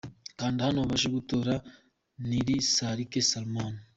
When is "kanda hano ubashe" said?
0.39-1.07